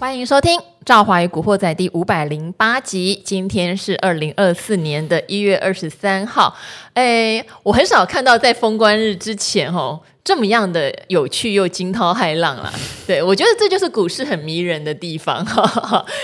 [0.00, 3.20] 欢迎收听《赵华与古惑仔》第五百零八集。
[3.22, 6.56] 今天是二零二四年的一月二十三号。
[6.94, 10.00] 哎，我很少看到在封关日之前，哦。
[10.22, 12.72] 这么样的有趣又惊涛骇浪啊！
[13.06, 15.44] 对，我觉得这就是股市很迷人的地方。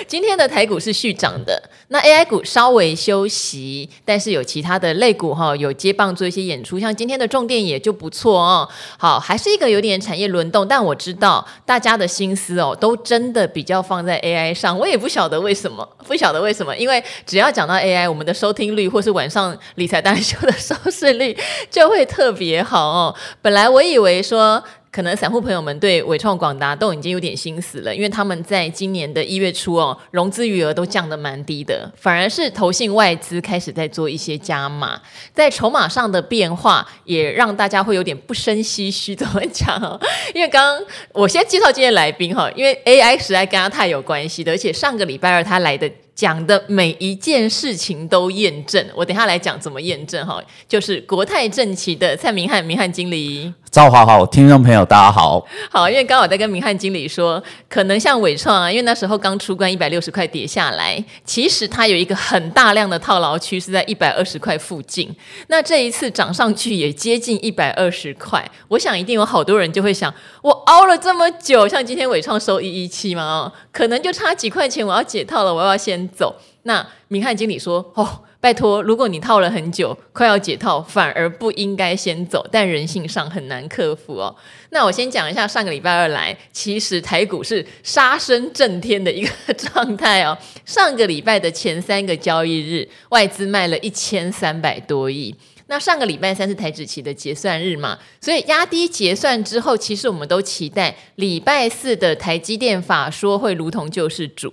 [0.06, 8.68] 今天的台股是续涨的，那 AI 股稍微休息，但是有其他的类股哈有接棒做一些演出，像今天的重电也就不错哦。
[8.98, 21.36] 好，还是一个有点产业轮动，但我知道大家的心思哦都真的比较放在 AI 上，我也不晓得为什么，不晓得为什么，因为只要讲到 AI，我们的收听率或是晚上理财达人秀的收视率
[21.70, 23.14] 就会特别好哦。
[23.40, 23.85] 本来我。
[23.86, 35.00] 以为说，可能散户朋友们对伟创、广达都已经有点心思了，因为他们在今年的一月初哦，融资余额都降得蛮低的，反而是投信外资开始在做一些加码，
[35.34, 39.14] 在筹码上的变化也让大家会有点不生唏嘘。
[39.14, 39.78] 怎么讲？
[40.34, 45.90] 因为刚刚我先介绍今天来宾哈，因为 AI 实在跟他太有关系的，而且上个礼拜二他来的。
[46.16, 65.14] 讲的每一件事情都验证，我等下来讲怎么验证哈，就是国泰证期的蔡明翰，明翰经理，赵华好，听众朋友大家好，好，因为刚好在跟明翰经理说，可能像伟创啊，因为那时候刚出关一百六十块跌下来，其实它有一个很大量的套牢区是在一百二十块附近，
[65.48, 70.10] 那这一次涨上去也接近一百二十块，我想一定有好多人就会想，
[70.40, 76.08] 我熬了这么久，像今天伟创收一一七嘛，哦，可能就差几块钱，我要解套了，我要先。
[76.08, 78.08] 走，那明翰经理说：“哦，
[78.46, 82.46] 拜托，如果你套了很久，快要解套，反而不应该先走。
[82.52, 84.32] 但人性上很难克服哦。
[84.70, 90.38] 那我先讲一下，上个礼拜二来，其实台股是杀声震天的一个 状态哦。
[90.64, 95.34] 上个礼拜的前三个交易日，外资卖了一千三百多亿。
[95.66, 104.48] 那上个礼拜三是台指期的结算日嘛，所以压低结算之后，其实我们都期待礼拜四的台积电法说会如同救世主。”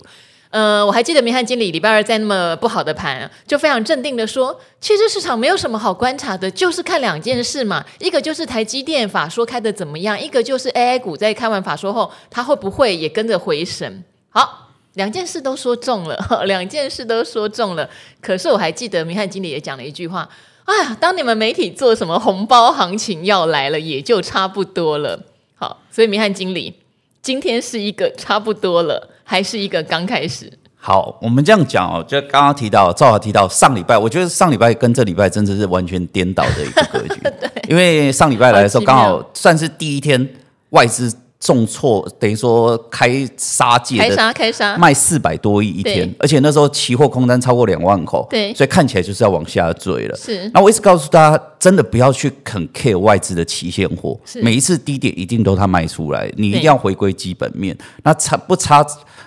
[0.54, 14.04] 呃，我还记得明翰经理礼拜二在那么不好的盘，就非常镇定的说，其实市场没有什么好观察的，就是看两件事嘛，一个就是台积电法说开的怎么样，一个就是 AI 股在开完法说后，它会不会也跟着回神？
[14.30, 17.90] 好，两件事都说中了， 两件事都说中了。
[18.20, 20.28] 可是我还记得明翰经理也讲了一句话，
[20.66, 25.20] 哎呀，当你们媒体做什么红包行情要来了，也就差不多了。
[25.56, 26.72] 好，所以明翰经理
[27.20, 29.10] 今天是一个差不多了。
[29.24, 30.52] 还是一个刚开始。
[30.76, 37.20] 好，我们这样讲哦，就刚刚提到赵华提到上礼拜，我觉得上礼拜跟这礼拜真的是完全颠倒的一个格局。
[37.40, 40.28] 对，因为上礼拜来的时候，刚好算是第一天
[40.70, 41.12] 外资。
[41.40, 50.16] 重挫等于说开杀戒的，开杀开杀卖四百多亿一天，而且那时候期货空单超过两万口，对，所以看起来就是要往下坠了。
[50.16, 57.76] 是，那我一直告诉大家，真的不要去肯 care 外资的期现货，每一次低点一定都他卖出来，你一定要回归基本面。
[58.02, 58.82] 那差不差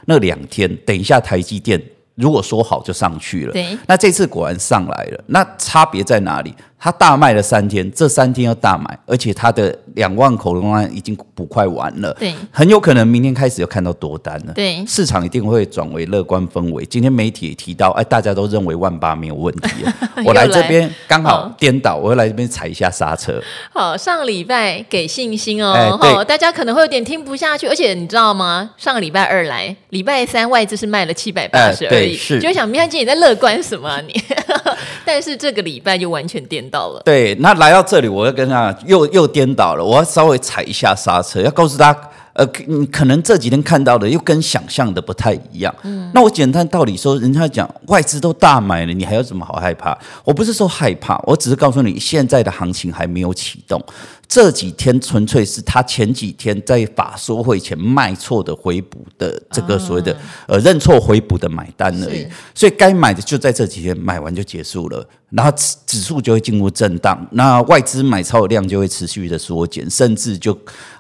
[0.09, 0.73] 那两天？
[0.85, 1.81] 等一下台积电
[2.15, 6.53] 如果说好就上去了，对，那这次果然上来了，那差别在哪里？
[6.79, 16.85] 他大卖了三天，这三天要大买，而且他的两万口的空单已经补快完了，对，很有可能明天开始又看到多单了，对，市场一定会转为乐观氛围。
[16.85, 19.69] 今天媒体也提到，哎，大家都认为万八没有问题，
[20.23, 23.41] 我来这边刚好颠倒，我要来这边踩一下刹车。
[23.73, 28.69] 好，上个礼拜给信心哦，好、哎，大家可能会有点听不下去，而且你知道吗？
[28.77, 32.39] 上个礼拜二来，礼拜三外资是卖了七百八十而已，是。
[32.39, 34.13] 就想明天经理在乐观什么啊你？
[35.03, 36.66] 但是这个礼拜就完全颠
[37.03, 39.83] 对，那来到这里，我要跟他又又颠倒了。
[39.83, 41.95] 我要稍微踩一下刹车，要告诉他，
[42.37, 45.73] 呃，你可能这几天看到的又跟想象的不太一样。
[45.81, 49.97] 嗯，那我简单道理说，人家讲外资都大买了，你还有什么好害怕？
[50.23, 53.83] 我不是说害怕，我只是告诉你，现在的行情还没有启动。
[54.27, 60.15] 这几天纯粹是他前几天在法说会前卖错的回补的这个所谓的
[60.47, 65.51] 呃认错回补的买单而已，所以该买的就在这几天买完就结束了，然后
[65.85, 70.53] 指数就会进入震荡，那外资买超的量就会持续的缩减，甚至就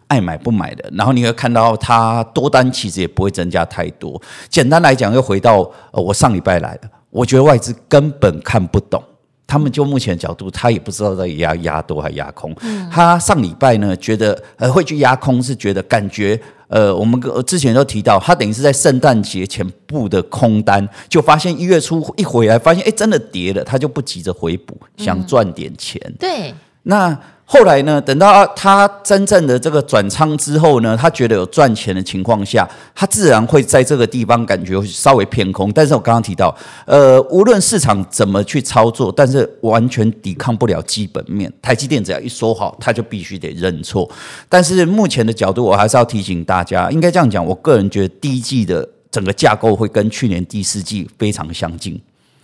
[0.07, 4.21] 爱买不买的，然后你会看到它多单其实也不会增加太多。
[4.49, 9.03] 简单来讲，又回到呃我上礼拜来的，我觉得外资根本看不懂。
[9.45, 12.53] 他们就目前的角度，他也不知道在压压多还压空。
[12.61, 16.37] 嗯、他上礼拜呢，觉得呃会去压空，是觉得感觉
[16.67, 26.01] 呃，我们之前都提到，他等于是在圣诞节前布的空单，就发现一月初一回来，发现哎真的跌了，他就不急着回补，想赚点钱。
[26.05, 26.53] 嗯、对。
[26.89, 27.17] 那
[27.49, 35.71] 后来呢，等到他真正的这个转仓之后呢，他觉得有赚钱的情况下，他自然会在这个地方感觉稍微偏空。
[35.71, 36.53] 但是我刚刚提到，
[36.85, 41.51] 呃，无论市场怎么去操作，但是完全抵抗不了基本面。
[41.61, 44.09] 台积电只要一说好，他就必须得认错。
[44.49, 51.97] 但是目前的角度，我还是要提醒大家，应该这样讲，我个人觉得第一季的整个架构会跟去年第四季非常相近。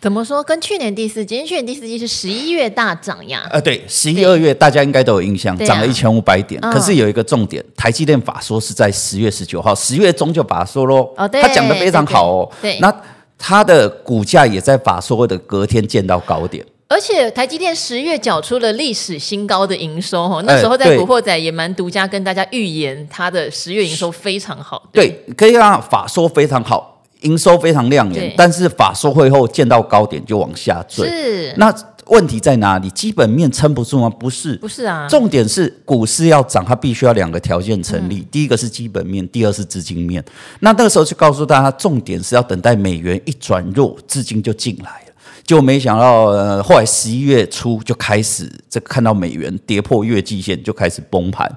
[0.03, 0.44] 怎么说？
[0.44, 3.47] 跟去年第四季，去年第四季是十一月大涨呀。
[3.50, 6.59] 呃，对，十一二月大家应该都有印象，涨了一千五百点。
[6.59, 11.09] 可是有一个重点，台积电法说是在十月十九号，十月中就法说喽。
[11.15, 12.51] 哦，对，他讲的非常好哦。
[12.61, 12.94] 对，那
[13.38, 16.65] 他的股价也在法说的隔天见到高点。
[16.89, 24.89] 而且台积电十月缴出了历史新高的营收哈，那时候在古惑仔也蛮独家跟大家预言，他的十月营收非常好。
[24.91, 26.92] 对，可以让法说非常好。
[27.23, 31.07] 营收非常亮眼，但是法说会后见到高点就往下坠。
[31.09, 31.73] 是，那
[32.07, 32.89] 问题在哪里？
[32.89, 34.09] 基本面撑不住吗？
[34.09, 35.07] 不是，不是啊。
[35.09, 38.17] 重点是股市要涨，它必须要两个条件成立。
[38.17, 40.23] 嗯、第一个是基本面，第二是资金面。
[40.59, 45.13] 那那个时候就告诉大家，重点是要等待美元一转弱，资金就进来了。
[45.45, 51.49] 就没想到，呃，后来十一月初就开始，这看到美元跌破月季线，就开始崩盘。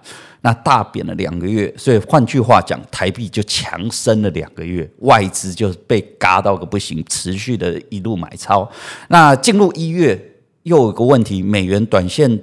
[0.46, 8.70] 那大贬了两个月，所以换句话讲，台币就强升了两个月，外资就被嘎到个不行，持续的一路买超。
[9.08, 10.16] 那进入一月
[10.62, 12.40] 又有个问题，美元短线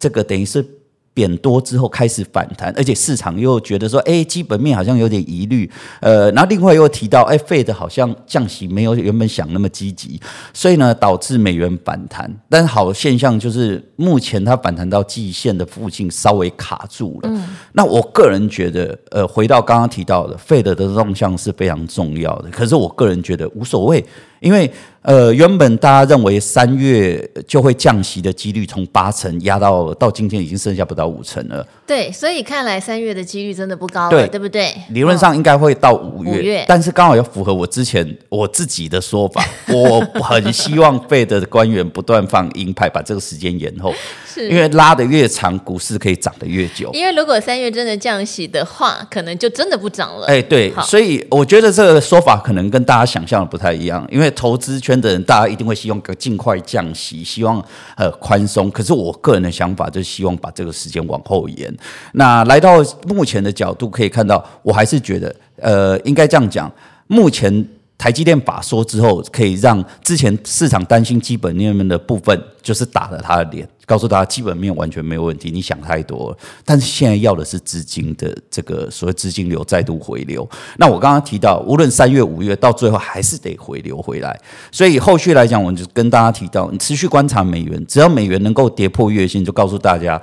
[0.00, 0.66] 这个等于是。
[1.14, 5.70] 贬多之后开始反弹，而且市场又觉得说，哎，基本面好像有点疑虑，
[6.00, 10.20] 呃，然后另外又提到，哎，Fed 好像降息没有原本想那么积极，
[10.52, 12.28] 所以呢，导致美元反弹。
[12.50, 17.30] 但好现象就是，目前它反弹到季线的附近稍微卡住了。
[17.30, 22.50] 嗯，那我个人觉得，呃，回到刚刚提到的，Fed 的动向是非常重要的。
[22.50, 24.04] 可是我个人觉得无所谓。
[24.40, 24.70] 因为
[25.04, 31.66] 呃，原本大家认为三月就会降息的几率从八成压到到今天已经剩下不到五成了。
[31.86, 34.74] 对，所以看来三月的几率真的不高了，对，对不对？
[34.88, 43.92] 理论上应该会到五月，哦、月，但是刚好要符合我之前我自己的说法，我很希望 Fed 的官员不断放鹰派，把这个时间延后。
[44.34, 46.90] 是因为拉得越长，股市可以涨得越久。
[46.92, 50.26] 因为如果三月真的降息的话，可能就真的不涨了。
[50.26, 54.04] 哎，对，所以我觉得这个说法可能跟大家想象的不太一样。
[54.10, 57.64] 因为投资圈的人，大家一定会希望尽快降息，希望
[57.96, 58.70] 呃宽松。
[58.70, 61.72] 可是我个人的想法就是希望把这个时间往后延。
[62.14, 66.70] 那来到目前的角度，可以看到，我还是觉得呃应该这样讲，
[67.06, 67.64] 目前。
[67.96, 76.36] 台积电法说之后，可以让之前市场担心基本面的部分，就是打了他的脸，告诉大家基本面完全没有问题，你想太多了。
[76.64, 80.46] 但是现在要的是资金的这个所谓资金流再度回流。
[80.76, 84.38] 那我刚刚提到，无论三月、五月，到最后还是得回流回来。
[84.70, 90.20] 所以后续来讲，我就跟大家提到，你持续观察美元，只要美元能够跌破月线，就告诉大家。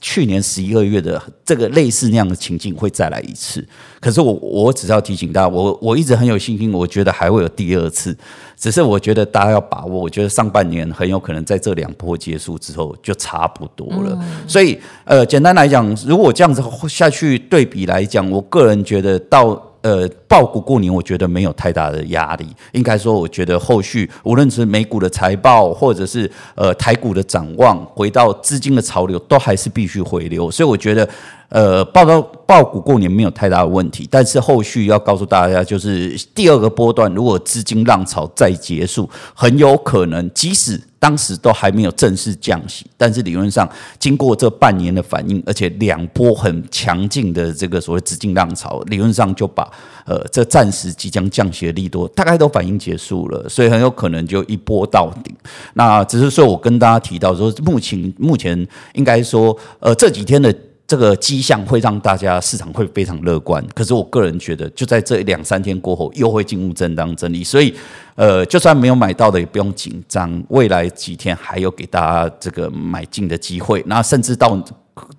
[0.00, 3.64] 去年十一二月的这个类似那样的情境会再来一次，
[4.00, 8.16] 可是我我只是要提醒大家，我我一直很有信心，我觉得还会有第二次，
[8.56, 14.18] 只是我觉得大家要把握，我觉得上半年很有可能在这两波结束之后就差不多了。
[14.48, 19.71] 所以呃，简单来讲，如果这样子下去对比来讲，我个人觉得到。
[19.82, 22.46] 呃，报股过年，我觉得没有太大的压力。
[22.72, 30.50] 应该说，我觉得后续无论是美股的财报，或者是呃台股的展望，回到资金的潮流，都还是必须回流。
[30.50, 31.08] 所以我觉得，
[31.52, 34.08] 呃，报到报股过年没有太大的问题。
[34.10, 40.80] 但是后续要告诉大家，就是第二个波段，如果资金浪潮再结束，很有可能即使。
[41.02, 43.68] 当时都还没有正式降息，但是理论上
[43.98, 49.68] 经过这半年的反应，而且两波很强劲的这个所谓资金浪潮，理论上就把
[50.06, 55.34] 呃这暂时即将降息的利多大概都反应结束了，所以很有可能就一波到顶。
[55.74, 60.54] 那只是说我跟大家提到说，目前目前应该说呃这几天的。
[60.86, 67.74] 这个迹象会让大家市场会非常乐观，可是我个人觉得，就在这两三天过后，又会进入震荡整理，所以，
[68.14, 74.62] 呃，就算没有买到的也不用紧张，未来几天还有给大家这个买进的机会，那甚至到。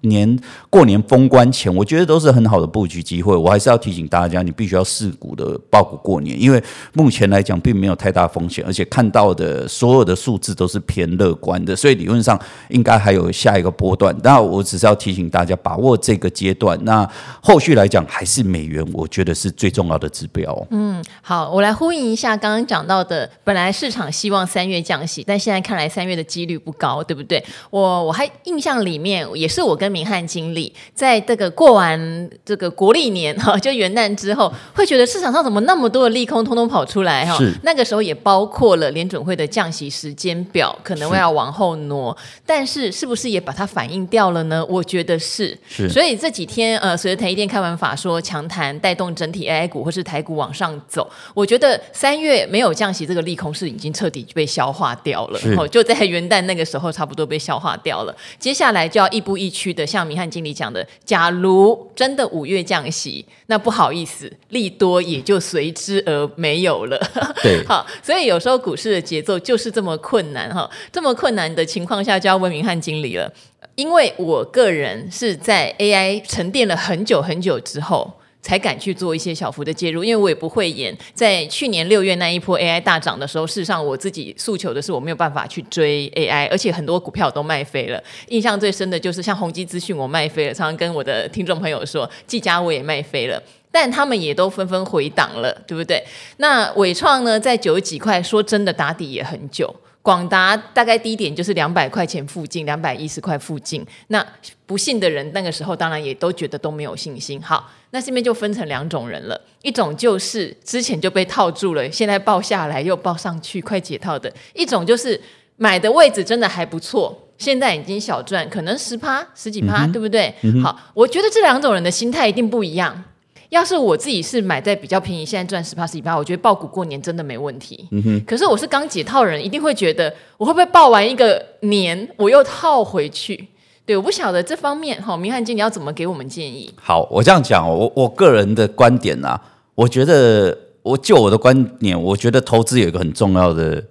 [0.02, 0.40] 年
[0.70, 3.36] 过年封关前，我觉得都是很好的布局机会。
[3.36, 6.64] 我还是要提醒大家，你必须要试股的抱股过年，因为
[6.94, 12.40] 目前来讲并没有太大风险，而且看到的所有的数字都是偏乐观的，所以理论上
[12.70, 14.16] 应该还有下一个波段。
[14.24, 16.78] 那我只是要提醒大家把握这个阶段。
[16.84, 17.10] 那
[17.42, 20.56] 后续来讲，还是美元，我觉得是最重要的指标。
[20.70, 27.44] 嗯，好，我来呼应一下刚刚讲到的，本来市场希望三月降息，但现在看来三月的几率不高，对不对？
[27.72, 29.63] 我我还印象里面也是。
[29.64, 37.38] 我跟明翰经历在这个过完这个国历年哈， 就元旦之后，会觉得市场上怎么那么多的利空通通跑出来哈？
[37.38, 42.16] 是那个时候也包括了联准会的降息时间表可能会要往后挪，
[42.46, 44.66] 但是是不是也把它反映掉了呢？
[44.70, 45.58] 我觉得是。
[45.68, 45.90] 是。
[45.90, 58.16] 所以这几天呃，随着台积电开完法说强谈带动整体 AI 股或是台股往上走，我觉得三月没有降息这个利空是已经彻底被消化掉了，哦就在元旦那个时候差不多被消化掉了。
[58.40, 67.00] 接下来就要一步亦趋的，像明翰经理讲的，假如真的五月降息，那不好意思，利多也就随之而没有了。
[67.44, 73.32] 对， 好，所以有时候股市的节奏就是这么困难哈，这么困难的情况下，就要问明翰经理了，
[73.76, 78.12] 因为我个人是在 AI 沉淀了很久很久之后。
[78.44, 80.96] 才敢去做一些小幅的介入，因为我也不会演。
[81.16, 88.04] 在去年六月那一波 AI 大涨的时候，事实上我自己诉求的是我没有办法去追 AI，而且很多股票都卖飞了。
[88.28, 96.04] 印象最深的就是像宏基资讯我卖飞了，常常跟我的听众朋友说，技嘉我也卖飞了，但他们也都纷纷回档了，对不对？
[96.38, 99.74] 那伟创呢，在九十几块，说真的打底也很久。
[100.02, 103.86] 广达大概低点就是两百块钱附近，两百一十块附近。
[104.08, 104.22] 那
[104.66, 107.42] 不信的人那个时候当然也都觉得都没有信心。
[107.42, 115.20] 好，那这边就分成两种人了，一种就是之前就被套住了，现在报下来又报上去，快解套的；一种就是
[115.58, 120.34] 买的位置真的还不错，现在已经小赚，可能十趴、十几趴，嗯、对不对？
[120.42, 123.04] 嗯、好，我觉得这两种人的心态一定不一样。
[123.50, 127.88] 要是我自己是买在比较便宜，现在赚十趴十几趴，我觉得抱股过年真的没问题。
[127.92, 128.26] 嗯哼。
[128.26, 133.50] 可是我是刚解套人，一定会觉得我会不会抱完一个年，我又套回去？
[133.86, 135.02] 对，我不晓得这方面。
[135.02, 136.74] 哈，明翰经理要怎么给我们建议？
[136.76, 139.40] 好，我这样讲，我我个人的观点啊，
[139.76, 143.84] 我觉得我就我的观点，我觉得投资有一个很重要的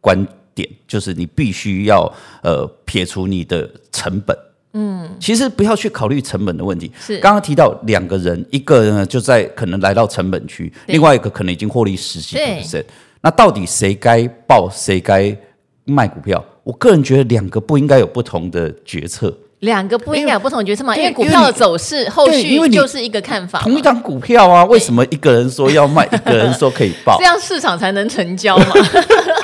[0.00, 4.36] 观点，就是你必须要呃撇除你的成本。
[4.72, 6.92] 嗯，其实不要去考虑成本的问题。
[7.00, 12.84] 是刚刚提到两个人，一个呢就在可能来到成本区，另外一个可能已经获利十几个 percent。
[13.22, 15.36] 那到底谁该报，谁该
[15.84, 16.44] 卖股票？
[16.64, 19.34] 我个人觉得两个不应该有不同的决策。
[19.60, 20.96] 两个不应该有不同决策吗？
[20.96, 23.60] 因为，因为股票的走势后续就是一个看法。
[23.60, 27.18] 同一张股票啊，为什么一个人说要卖， 一个人说可以报？
[27.18, 28.66] 这样市场才能成交嘛。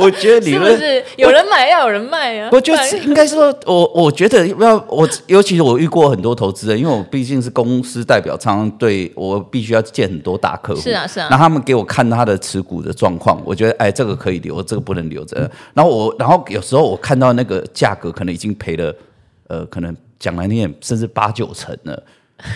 [0.04, 2.48] 我觉得理论是是有人买要有人卖啊？
[2.52, 10.80] 我就是应该说，我我觉得要我，尤其是我遇过很多投资人，因为我毕竟是公司代表，常常对我必须要见很多大客户。
[10.80, 11.28] 是啊，是啊。
[11.30, 15.50] 然后他们给我看他的持股的状况，我觉得哎，这个可以留，这个不能留着。
[15.74, 18.94] 然后我，然后有时候我看到那个价格可能已经赔了，
[19.48, 22.02] 呃，可能讲难听点，甚至八九成了。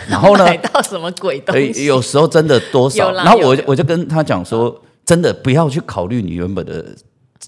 [0.09, 0.45] 然后呢？
[0.49, 1.85] 买到什么鬼东西？
[1.85, 3.13] 有时候真的多少？
[3.13, 4.75] 然后我我就跟他讲说，
[5.05, 6.85] 真的不要去考虑你原本的。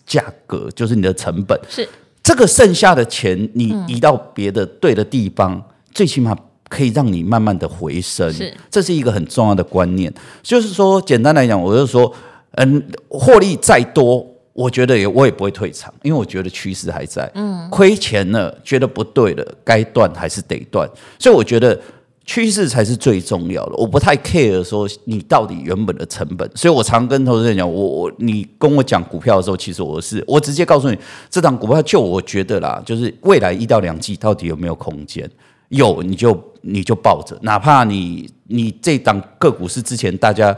[0.04, 1.88] 价格就是你的成本，是
[2.22, 5.62] 这个剩下的钱，你移到别的对的地方，嗯、
[5.94, 6.36] 最起码
[6.68, 8.32] 可以让你慢慢的回升。
[8.32, 10.12] 是，这是一个很重要的观念。
[10.42, 12.12] 就是说，简单来讲，我就说，
[12.52, 17.30] 嗯，获利再多，我觉得也我也不会退场，因为我觉得趋势还在。
[17.34, 20.88] 嗯，亏钱了，觉得不对了，该断还是得断。
[21.18, 21.80] 所以我觉得。
[22.28, 30.98] 趋势才是最重要的，我不太 care 说你到底原本的成本，所以我常跟投资人讲，我我你跟我讲股票的时候，其实我是我直接告诉你，
[31.30, 35.30] 这档股票就我觉得啦，就是未来一到两季到底有没有空间，
[35.68, 40.54] 有你就你就抱着，哪怕你你这档个股是之前大家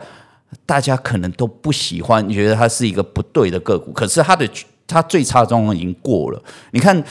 [0.65, 4.49] 大家可能都不喜欢，你觉得它是一个不对的个股，可是它的
[4.87, 7.05] 它最差状况已经过了，你看。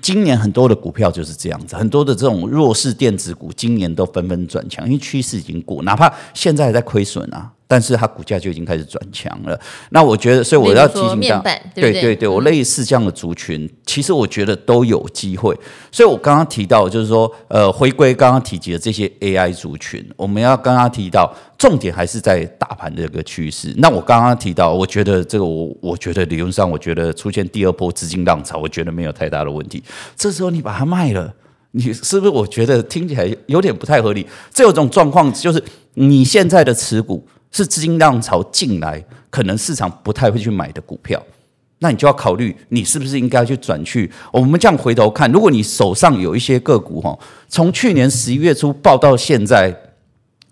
[0.00, 7.52] 今年很多的股票就是这样子，很多的这种弱势电子股今年都纷纷转强，因为趋势已经过，哪怕现在还在亏损啊。
[7.70, 9.56] 但是它股价就已经开始转强了。
[9.90, 15.56] 那我觉得，所以我要提醒大家，对对对，我类似这样的族群，嗯、其实我觉得都有机会。
[15.92, 23.72] 所以我刚刚提到，就是说，呃，回归刚刚提及的这些 AI 族群，我们要刚刚提到，重点还是在大盘的这个趋势。
[23.76, 29.80] 那我刚刚提到，我觉得这个我，我觉得理论上，我觉得出现第二波资金浪潮，我觉得没有太大的问题。
[30.16, 31.32] 这时候你把它卖了，
[31.70, 32.28] 你是不是？
[32.32, 34.26] 我觉得听起来有点不太合理。
[34.52, 35.62] 这种状况就是
[35.94, 37.24] 你现在的持股。
[37.50, 41.20] 是资金浪潮进来，可能市场不太会去买的股票，
[41.78, 44.10] 那你就要考虑，你是不是应该去转去？
[44.32, 49.74] 我们这样回头看，如果你手上有一些个股哈，从去年十一月初报到现在，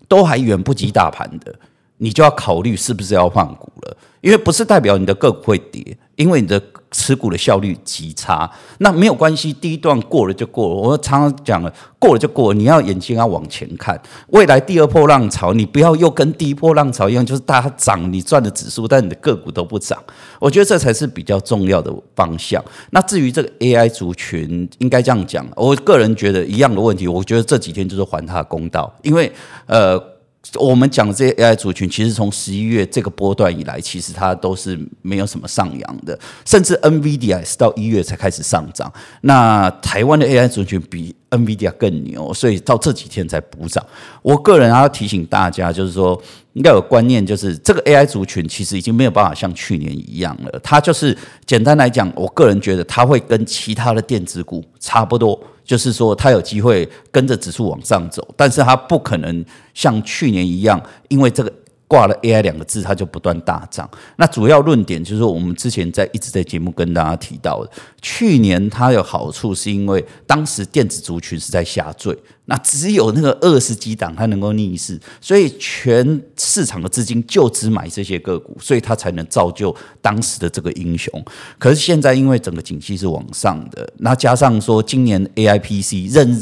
[0.07, 1.53] 都还远不及大盘的，
[1.97, 6.61] 你就要考虑是不是要换股了，因为不是代表你的个股会跌，因为你的
[6.91, 8.49] 持股的效率极差。
[8.79, 10.75] 那没有关系，第一段过了就过了。
[10.75, 13.97] 我常常讲了，过了就过，你要眼睛要往前看，
[14.27, 19.97] 未来第二波浪潮，你不要又跟第一波浪潮一样，就是大家涨，你赚的指数，但你的个股都不涨。
[20.39, 22.61] 我觉得这才是比较重要的方向。
[22.89, 29.31] 那至于这个 AI 族群，应该这样讲，我个人觉得一样的问题，我觉得这几天就是还他公道，因为
[29.67, 30.18] 呃。
[30.55, 38.91] 我们讲这些 AI 族群，其实从十一月这个波段以来，其实它都是没有什么上扬的，甚至 NVIDIA 是到一月才开始上涨。
[39.21, 43.85] 那台湾的 AI 族群比 NVIDIA 更牛，所以到这几天才补涨。
[44.21, 46.19] 我个人要提醒大家，就是说
[46.59, 50.59] 应该有观念，就是这个 AI 族群其实已经没有办法像去年一样了。
[50.61, 55.41] 它就是简单来讲，我个人觉得它会跟其他的电子股差不多。
[55.63, 61.53] 就是说，它有机会跟着指数往上走，但是它不可能像去年一样，因为这个。
[61.89, 63.89] 挂了 AI 两个字，它就不断大涨。
[64.17, 72.15] 那主要论点就是说，我们之前在一直在节目跟大家提到的，去年它有好处，是因为当时电子族群是在下坠，
[72.45, 81.11] 那只有那个二十几档它能够逆势，所以全市场的资金就只买这些个股，所以它才能造就当时的这个英雄。
[81.57, 86.39] 可是现在因为整个景气是往上的，那加上说今年 AI PC 认。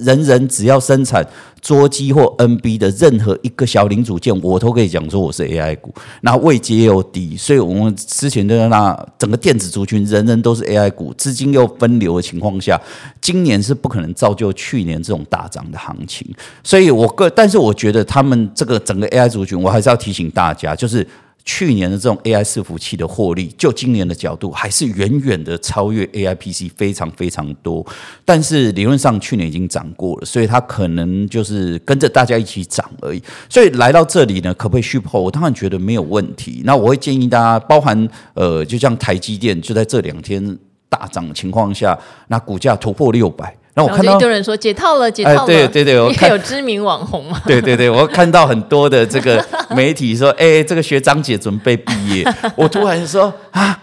[0.00, 1.26] 人人只要生产
[1.60, 5.94] 桌机或 NB 的任何一个小零组件，我都可以讲说我是 AI 股。
[6.20, 12.80] 那位阶又低，所以我们之前的那整个电子族群，人人都是 AI 股，资金又分流的情况下，
[13.20, 16.26] 今年是不可能造就去年这种大涨的行情。
[16.62, 21.06] 所以我个，但是我觉得他们这个整个 AI 族群，我还是要提醒大家，就是。
[21.44, 27.84] 去年的这种 AI 伺服器的获利，就今年的角度，还是远远的超越 AI PC 非常非常多。
[28.24, 33.22] 但是理论上去年已经涨过了，所以它可能就是跟着大家一起涨而已。
[33.48, 35.18] 所以来到这里呢，可不可以续报？
[35.18, 36.60] 我当然觉得没有问题。
[36.64, 40.58] 那我会建议大家，包含呃，就像台积电，就在这两天
[40.90, 43.56] 大涨的情况下，那股价突破六百。
[43.78, 45.42] 那我看到一堆人说解套了，解套了。
[45.42, 47.40] 哎、对对对，我看有知名网红嘛。
[47.46, 52.26] 对对对，我看到很多的这个媒体说， 哎，这个学长姐准备毕业。
[52.56, 53.80] 我突然说啊，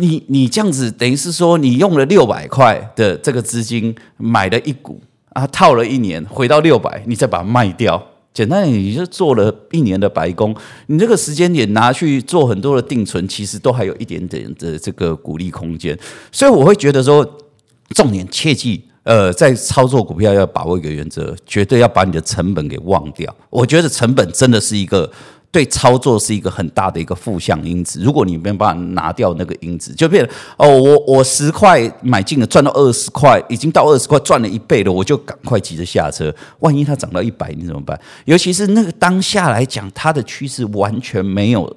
[0.00, 5.00] 你你这样子，等于是说你用了六百块的这个资金买了一股
[5.32, 8.04] 啊，套了一年，回到六百，你再把它卖掉。
[8.34, 10.52] 简单点，你就做了一年的白工。
[10.86, 15.96] 你这个时间点拿去做很多的定存，其实都还有一点点的这个鼓励空间。
[16.32, 17.24] 所以我会觉得说，
[17.94, 18.89] 重点切记。
[19.02, 23.34] 呃，在操作股票要把握一个原则，绝对要把你的成本给忘掉。
[23.48, 25.10] 我觉得成本真的是一个
[25.50, 28.02] 对操作是一个很大的一个负向因子。
[28.02, 30.22] 如果你没有办法拿掉那个因子，就变
[30.58, 36.32] 哦，我我十块买进了，赚到二十块，已经到二十块赚了一倍了，我就赶快急着下车。
[36.58, 37.98] 万一它涨到一百，你怎么办？
[38.26, 41.74] 尤其是那个当下来讲，它的趋势完全没有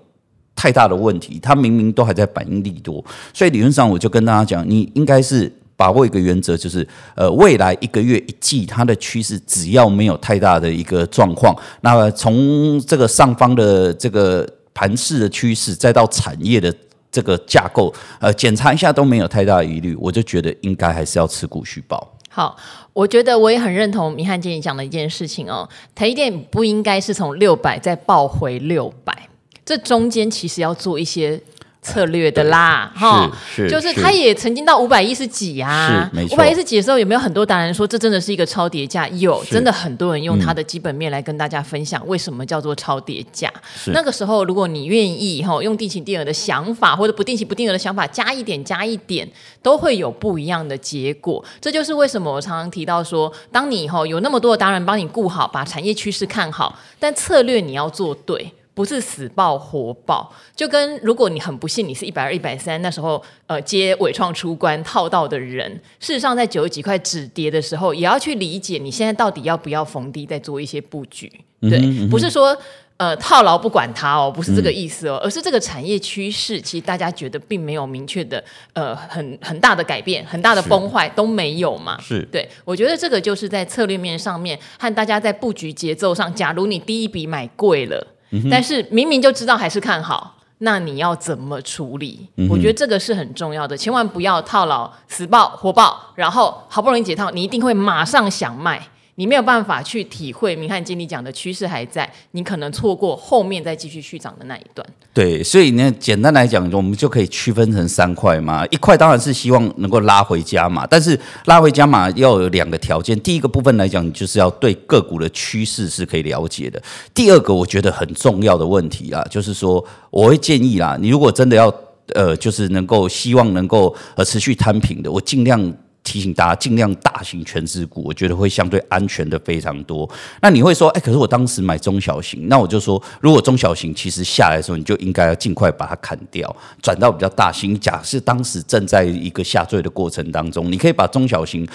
[0.55, 5.49] 太大的问题，它明明都还在反应力多，所以理论上我就跟大家讲，你应该是。
[5.83, 16.73] 把握一个原则，就是呃，未来一个月一季它的趋势，只要没有太大的一个状况，那从这个上方的这个盘势的趋势，再到产业的
[17.11, 22.17] 这个架构，呃，检查一下都没有太大的疑虑，我就觉得应该还是要持股续抱。
[22.29, 22.55] 好，
[22.93, 29.27] 我觉得我也很认同明翰经理讲的一件事情哦，台积电不应该是从六百再报回六百，
[29.65, 31.41] 这中间其实要做一些。
[31.83, 33.29] 策略的啦，哈，
[33.69, 39.07] 就是他也曾经到五百一十几啊，五百一十几的时候，有没有很多达人说这真的是一个超跌价？
[39.09, 43.51] 有，真的很多人用他的基本面来跟大家分享为什么叫做超跌价。
[43.87, 49.29] 那个时候，如果你愿意哈，用定期定额的想法或者不定期不定额的想法加一点加一点，
[49.61, 51.43] 都会有不一样的结果。
[51.59, 58.53] 这就是为什么我常常提到说，当你以后有那么多的达人帮你顾好，把产业趋势看好，但策略你要做对。
[58.73, 71.31] 不是死抱活抱，就跟如果你很不幸，你是一百二、一百三，那时候呃接纬创出关套到的人，事实上在九十几块止跌的时候，也要去理解你现在到底要不要逢低再做一些布局。
[71.61, 72.57] 对，嗯嗯、不是说
[72.97, 81.97] 呃套牢不管它哦，不是这个意思哦，嗯、而是这个产业趋势，其实大家觉得并没有明确的呃很很大的改变，很大的崩坏都没有嘛。
[82.01, 88.07] 是对，我觉得这个就是在策略面上面和大家在布局节奏上，假如你第一笔买贵了。
[88.49, 92.29] 但是明明就知道还是看好，那你要怎么处理？
[92.37, 104.85] 嗯、我觉得这个是很重要的，千万不要套牢、死抱、活抱，然后好不容易解套，你一定会马上想卖，你没有办法去体会明翰经理讲的趋势还在，你可能错过后面再继续续涨的那一段。
[105.13, 108.65] 对，所以呢，简单来讲，我们就可以区分成三块嘛。
[108.71, 113.19] 一块当然是希望能够拉回家嘛，但是拉回家嘛要有两个条件。
[113.19, 116.81] 第一个部分来讲，就是要对个股的趋势是可以了解的。
[117.13, 121.71] 第二个，我觉得很重要的问题啊，就是说，我会建议啦，你如果真的要
[122.15, 125.73] 呃，就是能够希望能够呃持续摊平的，我尽量。
[126.03, 130.09] 提醒大家尽量大型权值股，我觉得会相对安全的非常多。
[130.41, 137.79] 那你会说，哎，可是我当时买中小型，那我就说，如果中小型其实下来的时候，你就应该要尽快把它砍掉，转到比较大型。
[137.79, 141.67] 假设当时正在一个下坠的过程当中，你可以把中小型。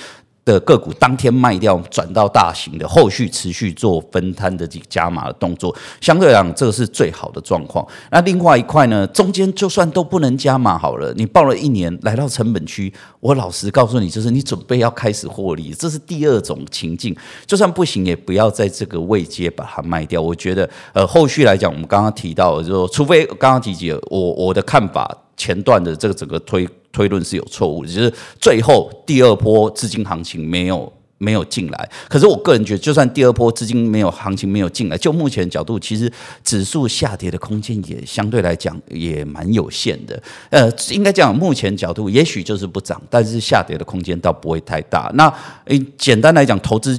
[0.49, 7.87] 的个股当天卖掉，转到大型的，后续持续做分摊的这个加码的动作，相对来讲，这个是最好的状况。
[8.11, 17.15] 那另外一块呢，中间就算都不能加码好了，你抱了一年来到成本区，我老实告诉你，就是你准备要开始获利，这是第二种情境。
[17.47, 20.23] 就算不行，也不要在这个位阶把它卖掉。
[20.23, 26.69] 我觉得，呃，后续来讲，我们刚刚提到，就说，除非刚刚提及我我的看法，前段的这个整个推。
[26.91, 31.89] 推论是有错误，就是最后第二波资金行情没有没有进来。
[32.09, 36.11] 可是我个人觉得，就算第二波资金没有行情没有进来，就目前角度，其实
[36.43, 40.21] 指数下跌的空间也相对来讲也蛮有限的。
[40.51, 45.09] 呃，应该讲目前角度，也许就是不涨，但是下跌的空间倒不会太大。
[45.15, 45.33] 那
[45.67, 46.99] 诶，简单来讲，投资。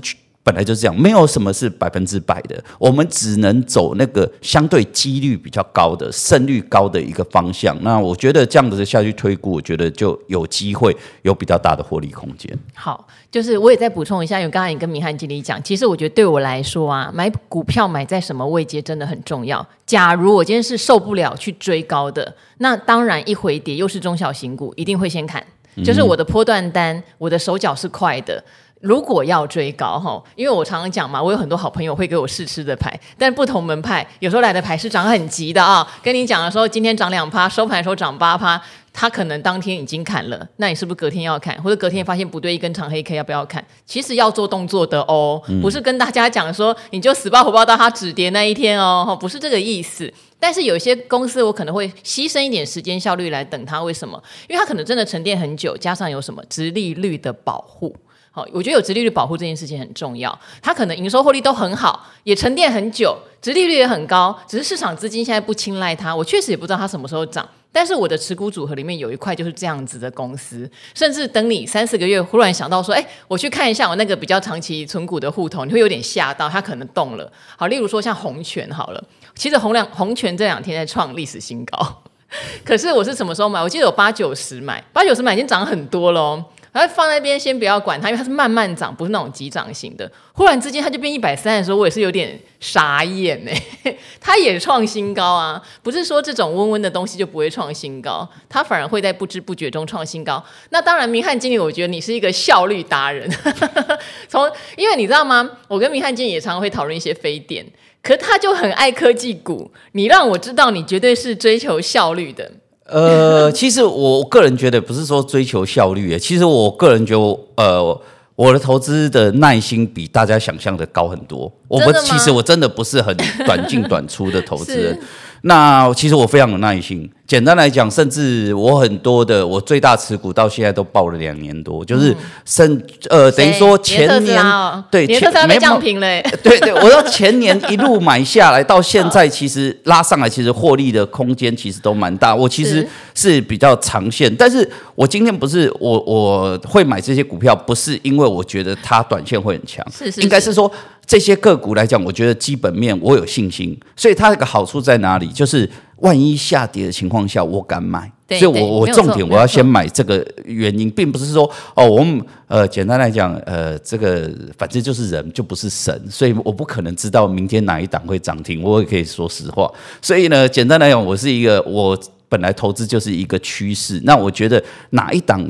[0.49, 7.77] 本来就是这样，没有什么是百分之百的，我们只能走那个相对几率比较高的、胜率高的一个方向。
[7.83, 12.51] 那我觉得这样子下去推估，我觉得就有机会有比较大的获利空间。
[12.73, 19.63] 好，就是我也再补充一下，因为刚才你跟明翰经理讲，其实我觉得对我来说啊，买股票买在什么位阶真的很重要。
[19.85, 25.45] 假如我今天是受不了去追高的，那当然一回跌又是中小型股，一定会先砍。
[25.85, 28.43] 就是我的波段单，我的手脚是快的。
[28.81, 35.85] 如果要追高哈，因为我常常讲嘛，我有很多好朋友会给我试吃的牌，但不同门派有时候来的牌是涨很急的啊。
[36.01, 38.61] 跟你讲的时候，今天涨两趴，收盘的时候涨八趴，
[38.93, 41.61] 他可能当天已经砍了，那你是不是隔天要砍？
[41.61, 43.61] 或者隔天发现不对，一根长黑 K 要不要砍？
[43.85, 50.11] 其实要做动作的哦，不是跟大家讲说你就死抱活抱到它止跌那一天哦，不是这个意思。
[50.39, 54.21] 但是有一些公司我可能会牺牲一点时间效率来等它，为什么？
[54.47, 57.93] 因为它可能真的沉淀很久，加上有什么殖利率的保护。
[58.31, 60.37] 好，我觉得有殖利率保护这件事情很重要。
[60.61, 66.15] 它可能营收获利都很好，也沉淀很久，殖利率也很高，只是市场资金现在不青睐它。
[66.15, 70.69] 我确实也不知道它什么时候涨，但是我的持股组合里面有一块就是这样子的公司。
[70.93, 77.31] 甚至等你三四个月忽然想到说，哎，我去看一下我那个比较长期存股的户头，你会有点吓到，它可能动了。
[77.57, 82.03] 好，例如说像红泉好了，其实红两红泉这两天在创历史新高，
[82.63, 83.59] 可是我是什么时候买？
[83.59, 86.43] 我记得有八九十买，八九十买已经涨很多喽。
[86.79, 90.09] 然后放在那边，先不要管它，因为它是慢慢涨，不是那种急涨型的。
[90.31, 93.51] 忽然之间，它就变一百三的时候，我也是有点傻眼呢。
[94.21, 100.41] 它也创新高啊，不是说这种温温的东西就不会创新高，它反而会在不知不觉中创新高。
[100.69, 103.29] 那当然，明翰经理，我觉得你是一个效率达人。
[104.29, 105.49] 从因为你知道吗？
[105.67, 107.65] 我跟明翰经理也常常会讨论一些非典，
[108.01, 109.69] 可他就很爱科技股。
[109.91, 112.49] 你让我知道，你绝对是追求效率的。
[112.91, 118.01] 呃，其实我个人觉得不是说追求效率，其实我个人觉得，呃，
[118.35, 121.51] 我的投资的耐心比大家想象的高很多。
[121.67, 124.99] 我不，其实我真的不是很短进短出的投资人。
[125.43, 127.09] 那其实我非常有耐心。
[127.29, 132.13] 简单来讲，甚至我很多的我最大持股到现在都抱了两年多，就是
[132.43, 134.43] 甚呃等于说前年
[134.89, 142.33] 对前没降平嘞， 对对，我说前年一路买下来到现在， 其实拉上来，其实获利的空间其实都蛮大。
[142.33, 150.71] 我其实是比较长线，但是我今天不是我我会买这些股票，不是因为我觉得它短线会很强，是是，应该是说。
[151.05, 155.27] 这些个股来讲，我觉得基本面我有信心，所以它这个好处在哪里？
[155.29, 155.67] 就是
[156.01, 158.11] 万一下跌的情况下，我敢买。
[158.29, 169.71] 所以我我重点我要先买这个原因，并不是说哦，我们呃简单来讲，呃这个反正就是人就不是神，所以我不可能知道明天哪一档会涨停，我也可以说实话。
[169.99, 175.43] 所以呢，简单来讲，我是一个我本来投资就是一个趋势，那我觉得哪一档。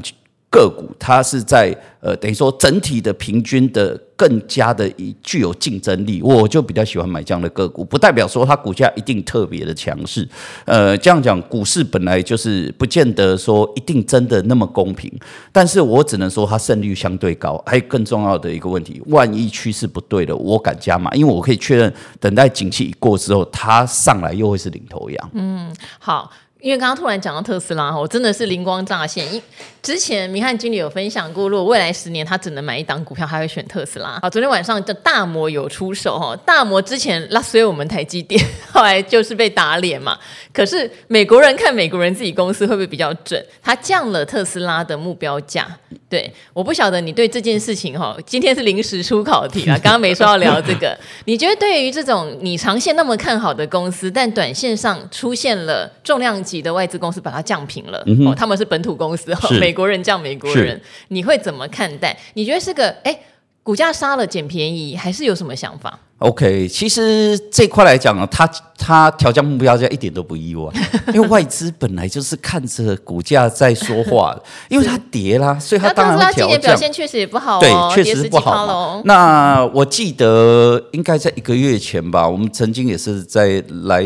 [0.50, 4.90] 个股它是在呃，等于说整体的平均的更加的
[5.22, 10.28] 具有竞争力，我就比较喜欢买这样的个股，不代表说它股价一定特别的强势。
[10.66, 15.12] 呃，这样讲，股市本来就是不见得说一定真的那么公平，
[15.52, 17.62] 但是我只能说它胜率相对高。
[17.66, 25.30] 还有更重要的一个问题，万一趋势不对了，我敢加码，因为我可以确认，等待景气一过之后，它上来又会是领头羊。
[25.34, 26.32] 嗯，好。
[26.62, 29.34] 因为刚刚突然讲到特斯拉哈，我真的是灵光乍现。
[29.34, 29.42] 因
[29.82, 34.20] 之前明翰经理有分享过，如果未来十年他只能买一档股票，他会选特斯拉。
[34.22, 40.20] 啊，昨天晚上的大摩有出手哈，大摩之前拉衰我们台积电， 后来就是被打脸嘛。
[40.52, 43.42] 可是美国人看美国人自己公司会不会比较准？
[43.64, 45.66] 他降了特斯拉的目标价。
[46.10, 50.98] 对，我不晓得你对这件事情哈，今天是临时出考题啊， 刚刚没说要聊这个。
[51.24, 62.18] 你觉得对于这种你长线那么看好的公司，但短线上出现了重量级的外资公司把它降平了，嗯、哦，他们是本土公司，美国人降美国人，你会怎么看待？
[62.34, 63.20] 你觉得是个哎，
[63.64, 70.72] 股价杀了捡便宜，还是有什么想法？OK，其实这块来讲呢，它它调降目标价一点都不意外，
[71.14, 74.36] 因为外资本来就是看着股价在说话，
[74.70, 76.48] 因为它跌啦，所以它当然会调降。
[76.48, 79.02] 它今年表现确实也不好，哦，对，确实不好。
[79.06, 84.04] 那我记得应该在一个月前吧，我们曾经也是在来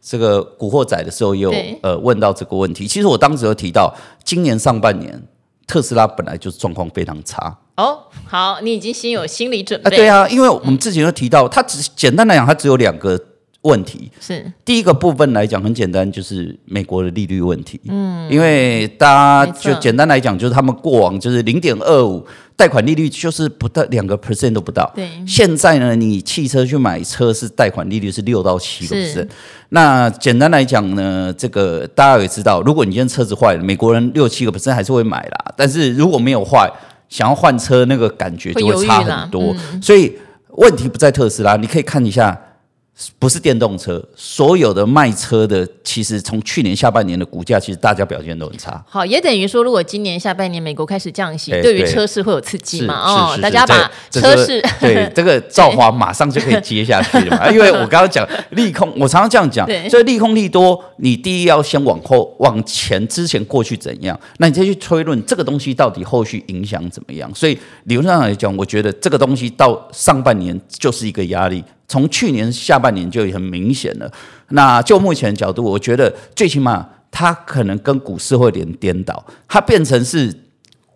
[0.00, 2.86] 这个古惑仔的时候有呃问到这个问题。
[2.86, 3.92] 其实我当时有提到，
[4.24, 5.20] 今年上半年
[5.66, 7.54] 特斯拉本来就是状况非常差。
[7.80, 9.88] 哦，好，你已经心有心理准备。
[9.88, 13.18] 啊，对啊，因为我们之前都提到，它只简单来讲，它只有两个
[13.62, 14.10] 问题。
[14.20, 17.80] 是第一个部分来讲很简单，就是美国的利率问题。
[17.88, 24.92] 嗯，因为大家就简单来讲，就是他们过往就是零点二五贷款利率，就是不到两个 percent 都不到。
[24.94, 29.28] 对，现在呢，你汽车去买车是贷款利率是六到七个 percent。
[29.70, 35.54] 那简单来讲呢，这个大家也知道，如果你今天车子坏了，美国人六七个 percent 还是会买啦。
[35.56, 36.70] 但是如果没有坏，
[37.10, 40.16] 想要换车，那个感觉就会差很多，嗯、所以
[40.52, 42.40] 问题不在特斯拉，你可以看一下。
[43.18, 48.82] 不是电动车，所有的卖车的，其实从去年下半年的股价，其实大家表现都很差。
[48.88, 52.94] 好，也等于说，如果今年下半年美国开始降息，欸、对于车市会有刺激嘛？
[52.94, 57.48] 哦，大家把车市 对 这个造华马上就可以接下去了嘛？
[57.52, 67.30] 因为我刚刚讲利空，我常常这样讲，所以利空利多，你第一要先往后往前之前过去怎样，那你再去推论这个东西到底后续影响怎么样。
[67.34, 71.64] 所以理论上来讲，我觉得这个东西到上半年就是一个压力。
[71.90, 74.08] 从去年下半年就很明显了。
[74.50, 80.32] 那就目前角度，我觉得最起码它可能跟股市会连颠倒，它变成是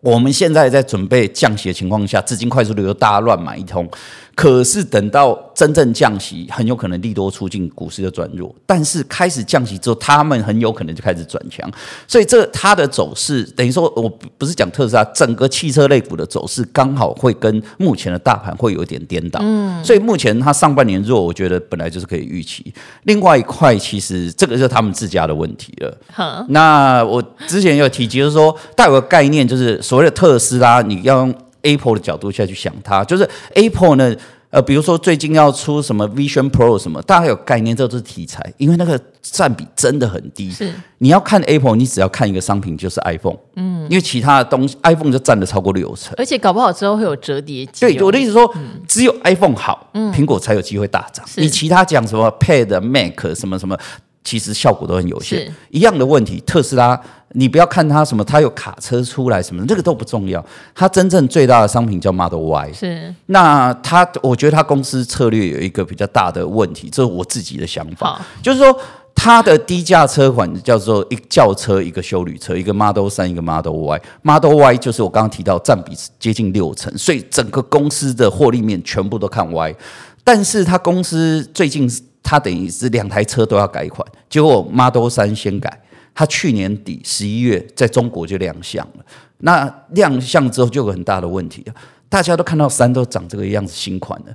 [0.00, 3.90] 我们现在在准备降息的情况下，资金快速流入，大家乱买一通。
[4.34, 8.54] 可是等到真正降息，很有可能利多出尽，股市就转弱。
[8.66, 11.70] 但是开始降息之后，他们很有可能就开始转强。
[12.08, 19.38] 所以这它的走势，等于说我不是讲特斯拉，整个汽车类股的走势刚好会跟目前的大盘会有一点颠倒。
[19.42, 22.74] 嗯，所以目前它上半年弱，我觉得本来就是可以预期。
[23.04, 25.96] 另外一块，其实这个就是他们自家的问题了。
[26.12, 31.34] 好，那我之前有提及，就是说，带有个概念，就是所谓的特斯拉，你要用。
[31.64, 34.14] Apple 的角度下去想它，就是 Apple 呢，
[34.50, 40.50] 呃，比如说最近要出什么 Vision Pro 什么，大家有概念，这都是题材，因为那个占比真的很低。
[40.52, 47.80] 是，你要看 Apple，你只要看一个商品就是 iPhone，嗯，因为其他的东西 iPhone 就占了超过六成，而且搞不好之后会有折叠机。
[47.80, 51.26] 对，我的意思说，嗯、只有 iPhone 好，嗯，苹果才有机会大涨。
[51.36, 53.76] 你其他讲什么 Pad、Mac 什么什么。
[54.24, 56.42] 其实效果都很有限，一样的问题。
[56.46, 56.98] 特斯拉，
[57.32, 60.42] 你不要看它什么，它有卡车出来什么，这个都不重要。
[60.74, 62.72] 它真正最大的商品叫 Model Y。
[62.72, 63.14] 是。
[63.26, 68.18] 那它，我觉得它公司策略有一个比较大的问题，这是我自己的想法。
[68.42, 68.74] 就是说，
[69.14, 74.00] 它的低价车款叫做一轿车，一个修旅车，一个 Model 三一个 Model Y。
[74.22, 79.76] Model Y 就是我刚刚提到占比接近六成，所以整个公司的获利面全部都看 Y。
[80.24, 81.86] 但是它公司最近。
[82.24, 85.80] 它等于是两台车都要改款，结果 Model 3先改，
[86.12, 89.04] 它去年底十一月在中国就亮相了。
[89.38, 91.74] 那亮相之后就有很大的问题了，
[92.08, 94.34] 大家都看到三都长这个样子，新款的，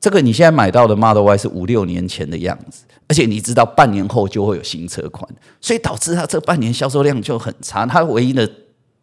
[0.00, 5.28] 这个你现在买到的 Model Y 是五六年前的样子，而且你知道半年后就会有新车款，
[5.60, 8.48] 所以导致它这半年销售量就很差，它唯一的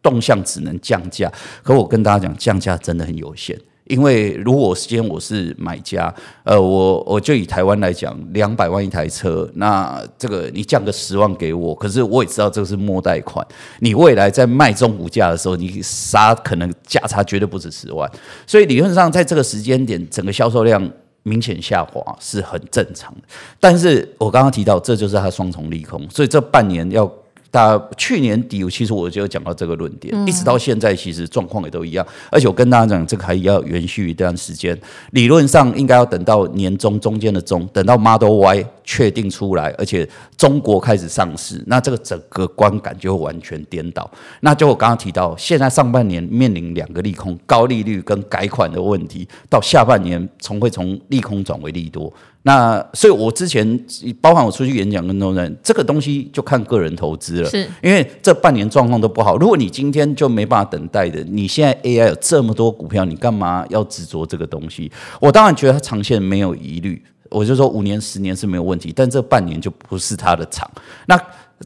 [0.00, 1.30] 动向只能降价。
[1.62, 3.60] 可我跟大家讲，降价真的很有限。
[3.86, 13.46] 因为如果今天我是买家，呃，我我就以台湾来讲，两百万一台车，那这个你降个十万给我，可是我也知道这个是末代款，
[13.80, 18.10] 你未来在卖中古价的时候，你杀可能价差绝对不止十万，
[18.46, 20.90] 所以理论上在这个时间点，整个销售量
[21.22, 23.20] 明显下滑是很正常的。
[23.60, 27.10] 但是我刚刚提到，这就是它双重利空，所以这半年要。
[27.54, 32.04] 大去年底，其实我就有讲到这个论点，嗯、一直到现在，其实状况也都一样。
[32.28, 34.76] 而且我跟大家讲，这个还要延续一段时间，
[35.12, 44.10] 理论上应该要等到年中中间的中，等到 Model Y 确定出来，而且中国开始上市，那这个整个观感就会完全颠倒。
[44.40, 52.12] 那就我刚刚提到，现在上半年面临两个利空，高利率跟改款的问题，到下半年从会从利空转为利多。
[52.46, 53.86] 那所以，我之前
[54.20, 57.48] 包含我出去演讲跟多人，这个东西就看个人投资了。
[57.48, 59.38] 是，因为这半年状况都不好。
[59.38, 64.92] 如果你今天就没办法等待的，你现在 AI 有这么多股票，你干嘛要执着这个东西？
[65.22, 70.70] 我当然觉得它长线没有疑虑，我就说五年、十年是没有问题，但这半年就不是它的长。
[71.06, 71.16] 那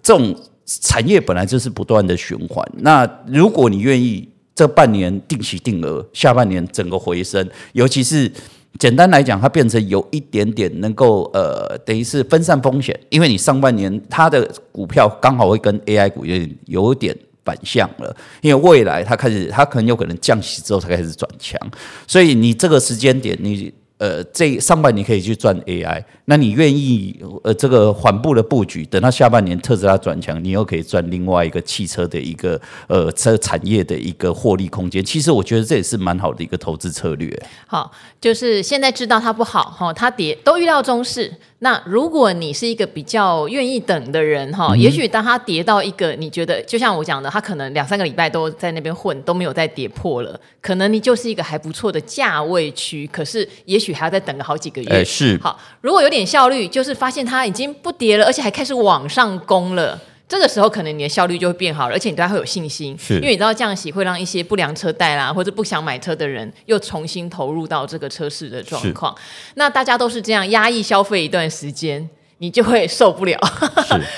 [0.00, 0.32] 这种
[0.64, 2.64] 产业本来就是不断的循环。
[2.76, 8.30] 那如果你愿意这半年定期定额，下半年整个回升，尤其是。
[8.78, 21.60] 简单来讲，它变成有一点点能够呃，等于是分散风险，因为你上半年它的股票刚好会跟 AI 股有点有点反向了，因为未来它开始它可能有可能降息之后才开始转强，
[22.06, 23.72] 所以你这个时间点你。
[23.98, 35.04] 呃，这上半年可以去赚 AI，那你愿意呃这个缓步的布局，等到下半年特斯拉转强，你又可以赚另外一个汽车的一个呃车产业的一个获利空间。
[35.04, 37.28] 其实我觉得这也是蛮好的一个投资策略。
[37.66, 41.34] 好，就是现在知道它不好哈，它跌都预料中事。
[41.60, 53.08] 那如果你是一个比较愿意等的人哈，嗯、也许当它跌到一个你觉得就像我讲的，它可能两三个礼拜都在那边混，都没有再跌破了，可能你就是一个还不错的价位区。
[53.12, 54.88] 可是也许还要再等个好几个月。
[54.88, 55.38] 欸、是。
[55.42, 59.98] 好，如果有点效率，就是发现它已经不跌了，而且还开始往上攻了。
[60.28, 69.16] 这个时候可能你的效率就会变好了，而且你对它会有信心，是因为你知道降息会让一些不良车贷啦，或者不想买车的人又重新投入到这个车市的状况。
[69.54, 72.06] 那大家都是这样压抑消费一段时间，
[72.38, 73.40] 你就会受不了，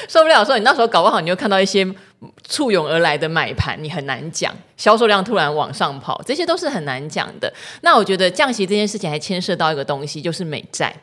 [0.09, 1.87] 受不了的时候，你那时候搞不好你就看到一些
[2.47, 7.53] 簇拥而来的买盘，你很难讲，销售量突然往上跑，这些都是很难讲的。
[7.83, 10.95] 那我觉得降息这件事情还牵涉到一个东西，就是美债。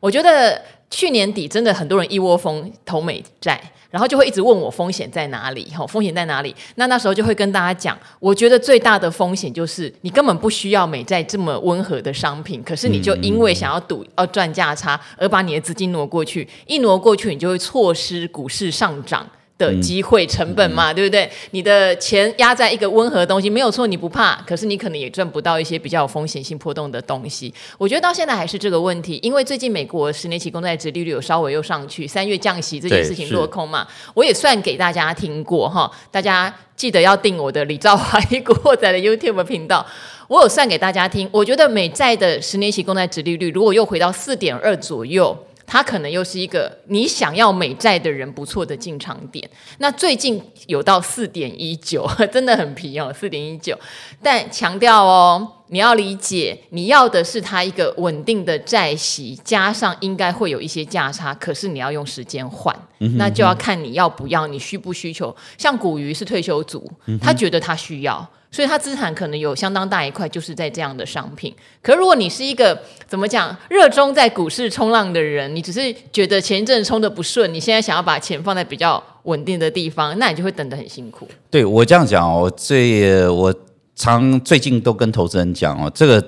[0.00, 3.60] 我觉得去年底真的很多人一窝蜂投美债。
[3.88, 5.72] 然后就会一直问我风险在哪里？
[5.74, 6.54] 吼，风险在哪里？
[6.74, 19.26] 那那时候就会跟大家讲，我觉得最大的风险就是你根本不需要美债这么温和的商品，可是你就因为想要赌要赚价差而把你的资金挪过去，一挪过去你就会错失股市上涨
[19.58, 21.30] 的机会成本嘛，嗯、对不对？
[21.52, 27.52] 你的钱压在一个温和的东西没有错，你不怕，可是你可能也赚不到一些比较有风险性波动的东西。
[27.78, 39.86] 我觉得到现在还是这个问题，因为最近美国十年期公债值利率有稍微又上去，三月降息这件事情落空嘛，我也算给大家听过哈，大家记得要订我的李兆华古惑仔的 YouTube 频道，
[40.28, 41.26] 我有算给大家听。
[41.32, 45.34] 我觉得美债的十年期公债值利率如果又回到四点二左右。
[45.66, 49.48] 它可能又是一个你想要美债的人不错的进场点。
[49.78, 53.76] 那最近有到四点一九， 真的很皮哦，四点一九。
[54.22, 65.34] 但强调哦，你要理解，你要的是它一个稳定的债息，加上应该会有一些价差，可是你要用时间换，嗯、哼那就要看你要不要，你需不需求。
[65.58, 66.88] 像古鱼是退休族，
[67.20, 68.28] 他觉得他需要。
[68.48, 71.54] 所以，他资产可能有相当大一块，就是在这样的商品。
[71.82, 81.28] 可如果你是一个怎么讲，热衷在股市冲浪的人，你只是觉得前一阵冲的不顺，你现在想要把钱放在比较稳定的地方，那你就会等得很辛苦。
[81.50, 83.54] 对我这样讲哦，这我
[83.94, 86.24] 常最近都跟投资人讲哦，这个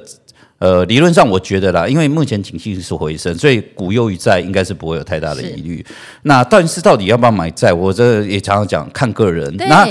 [0.59, 5.87] 呃，理论上我觉得啦，因为目前景气是回升，所以股优于债应该是不会有太大的疑虑。
[6.23, 9.57] 那但是到底要不要买债，我这也常常讲，看个人。
[9.57, 9.89] 那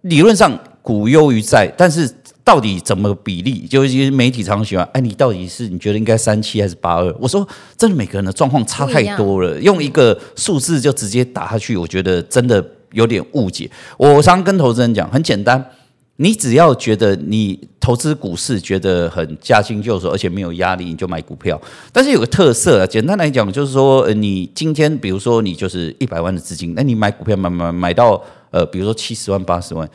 [0.00, 0.58] 理论上。
[0.88, 2.10] 股优于债，但是
[2.42, 3.66] 到底怎么比例？
[3.66, 7.14] 就是媒体常常喜欢，哎，你到底是你觉得应该三七还是八二？
[7.20, 7.46] 我说，
[7.76, 13.70] 真的，每个人的状况差太多了，用一个数字就直接打下去，我觉得真的有点误解。
[13.98, 15.62] 我常常跟投资人讲，很简单，
[16.16, 21.60] 你只要觉得你投资股市觉得很驾轻就熟，而且没有压力，你就买股票。
[21.92, 28.18] 但是有个特色啊，简单来讲就是说，你今天比如说你就是一百万的资金，那你买股票买买买到
[28.50, 29.86] 呃，比如说七十万八十万。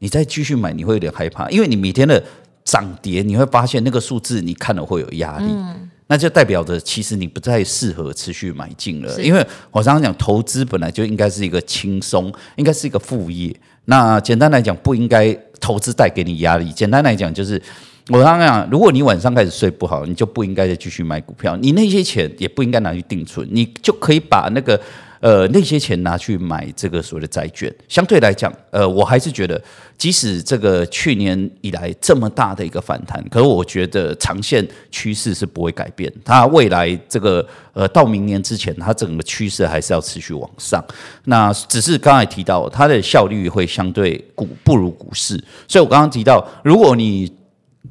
[0.00, 2.22] 你再继续买，你会有点害怕，因为你每天的
[2.64, 9.22] 涨跌，你会发现那个数字，你看了会有压力，嗯、那就代表着其实你不再适合持续买进了。
[9.22, 13.54] 因为我常常讲，投资本来就应该是一个轻松，应该是一个副业。
[13.84, 16.72] 那简单来讲，不应该投资带给你压力。
[16.72, 17.60] 简单来讲，就是
[18.08, 24.80] 我常常讲，如果你晚上开始睡不好，你就不应该再继续买股票，你那些钱也不应该拿去定存，你就可以把那个。
[25.20, 29.62] 呃，那些钱拿去买这个所谓的债券，相对来讲，呃，我还是觉得，
[29.98, 36.10] 即使这个去年以来这么大的一个反弹，可是我觉得长线趋势是不会改变。
[36.24, 40.82] 它未来这个呃到明年之前，它整个趋势还是要持续往上。
[41.24, 45.36] 那只是刚才提到，它的效率会相对股不如股市，
[45.68, 47.30] 所以我刚刚提到，如果你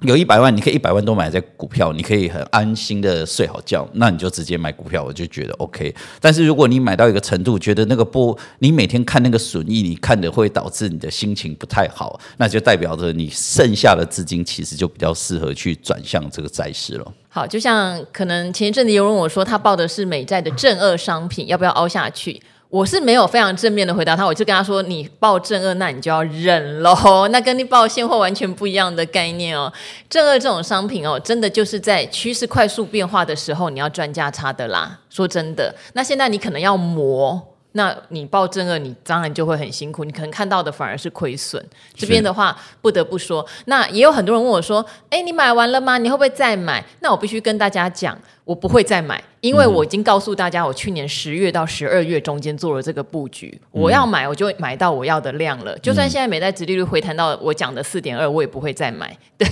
[0.01, 5.93] 有一百万，你可以一百万都买在股票，你可以很安心的睡好觉，那你就直接买股票，我就觉得 OK。
[6.21, 17.13] 但是如果你买到一个程度，觉得那个波，你每天看那个损益，你看的会导致你的心情不太好，那就代表着你剩下的资金其实就比较适合去转向这个债市了。
[17.27, 22.39] 好，就像可能前一阵子有人问我说，他报的是美债的正二商品，要不要凹下去？
[22.69, 29.73] 我是没有非常正面的回答他，我就跟他说：“你报正二，那你就要忍喽， 那跟你报现货完全不一样的概念哦。
[30.07, 34.99] 正二这种商品哦，真的就是在趋势快速变化的时候，你要赚价差的啦。
[35.09, 37.41] 说真的，那现在你可能要磨。”
[37.73, 41.63] 那你报正二，你当然就会很辛苦，你可能看到的反而是亏损。
[41.95, 45.99] 这边的话，不得不说，那也有很多人问我说：“哎，你买完了吗？
[45.99, 55.77] 你会不会再买？”那我必须跟大家讲，我不会再买，因为我已经告诉大家，我去年十月到十二月中间做了这个布局，我要买我就买到我要的量了。
[55.77, 59.15] 就算现在美债殖利率回弹到我讲的四点二，我也不会再买。
[59.37, 59.47] 对，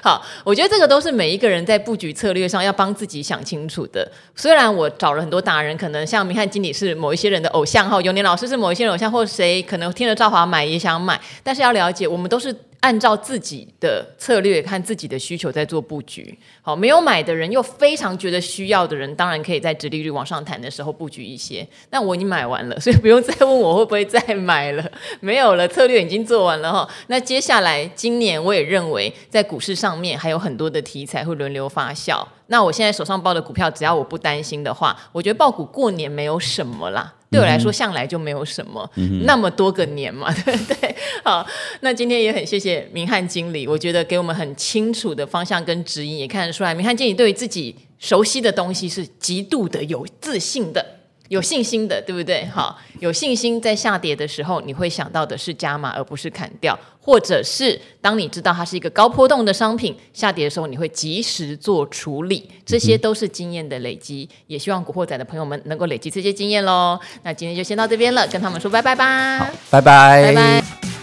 [0.00, 4.08] 好，我觉得这个都是每一个人在布局策略上要帮自己想清楚的。
[4.36, 12.54] 虽然我找了很多达人，可能像明翰经理是某一些人的偶像哈，永年老师是某一些人偶像，或谁可能听了赵华买也想买，但是要了解，我们都是。
[12.80, 21.66] 按照自己的策略看自己的需求在做布局，好，没有买的人又非常觉得需要的人，当然可以在殖利率往上弹的时候布局一些。
[21.90, 26.88] 那我已经买完了，所以不用再问我会不会再买了， 没有了，策略已经做完了哈。
[27.08, 32.24] 那接下来今年我也认为在股市上面还有很多的题材会轮流发酵。
[32.48, 37.14] 那我现在手上报的股票，只要我不担心的话，我觉得报股过年没有什么啦。
[37.36, 40.96] 对我来说，向来就没有什么、嗯、那么多个年嘛，对 不对？
[41.22, 41.46] 好，
[41.80, 50.94] 那今天也很谢谢明翰经理，我觉得给我们很清楚的方向跟指引，也看得出来，明翰经理对于自己熟悉的东西是极度的有自信的。
[51.28, 52.46] 有信心的，对不对？
[52.46, 64.28] 好，有信心在下跌的时候，你会想到的是加码，而不是砍掉，或者是当你知道它是一个高波动的商品，下跌的时候，你会及时做处理，这些都是经验的累积。
[64.48, 66.98] 也希望古惑仔的朋友们能够累积这些经验喽。
[67.22, 69.38] 那今天就先到这边了，跟他们说拜拜吧。
[69.38, 70.95] 好，拜拜，拜拜。